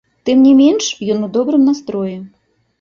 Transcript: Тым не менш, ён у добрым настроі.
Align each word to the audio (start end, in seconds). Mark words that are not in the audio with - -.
Тым 0.29 0.37
не 0.45 0.53
менш, 0.61 0.85
ён 1.17 1.23
у 1.29 1.31
добрым 1.37 1.71
настроі. 1.71 2.19